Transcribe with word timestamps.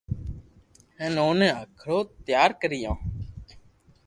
ھين 0.97 1.13
اوني 1.23 1.49
ھکرو 1.59 1.97
تيار 2.25 2.49
ڪريو 2.61 2.93